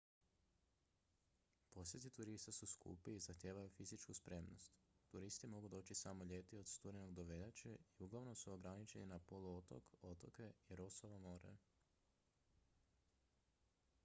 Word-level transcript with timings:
posjeti 1.73 2.09
turista 2.17 2.51
su 2.59 2.67
skupi 2.69 3.11
i 3.15 3.19
zahtijevaju 3.25 3.69
fizičku 3.75 4.13
spremnost 4.19 4.79
turisti 5.11 5.47
mogu 5.53 5.67
doći 5.73 5.95
samo 5.99 6.23
ljeti 6.23 6.57
od 6.57 6.67
studenog 6.73 7.13
do 7.13 7.23
veljače 7.23 7.75
i 7.99 8.03
uglavnom 8.05 8.35
su 8.35 8.53
ograničeni 8.53 9.05
na 9.05 9.19
poluotok 9.19 9.93
otoke 10.07 10.51
i 10.69 10.75
rossovo 10.81 11.19
more 11.27 11.53